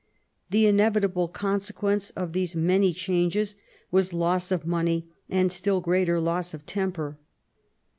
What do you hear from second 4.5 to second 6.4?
of money and still greater